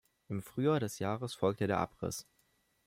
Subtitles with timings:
[0.29, 2.25] Im Frühjahr des Jahres folgte der Abriss.